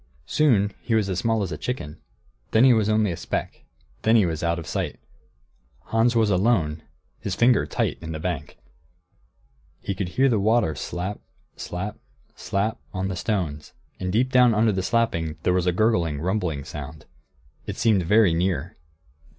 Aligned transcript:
Soon 0.25 0.73
he 0.81 0.95
was 0.95 1.09
as 1.09 1.19
small 1.19 1.43
as 1.43 1.51
a 1.51 1.59
chicken; 1.59 1.97
then 2.49 2.63
he 2.63 2.73
was 2.73 2.89
only 2.89 3.11
a 3.11 3.15
speck; 3.15 3.61
then 4.01 4.15
he 4.15 4.25
was 4.25 4.41
out 4.41 4.57
of 4.57 4.65
sight. 4.65 4.99
Hans 5.89 6.15
was 6.15 6.31
alone, 6.31 6.81
his 7.19 7.35
finger 7.35 7.67
tight 7.67 7.99
in 8.01 8.11
the 8.11 8.19
bank. 8.19 8.57
He 9.79 9.93
could 9.93 10.09
hear 10.09 10.27
the 10.27 10.39
water, 10.39 10.73
slap, 10.73 11.19
slap, 11.55 11.99
slap, 12.35 12.79
on 12.91 13.09
the 13.09 13.15
stones; 13.15 13.73
and 13.99 14.11
deep 14.11 14.31
down 14.31 14.55
under 14.55 14.71
the 14.71 14.81
slapping 14.81 15.37
was 15.45 15.67
a 15.67 15.71
gurgling, 15.71 16.19
rumbling 16.19 16.63
sound. 16.63 17.05
It 17.67 17.77
seemed 17.77 18.01
very 18.01 18.33
near. 18.33 18.77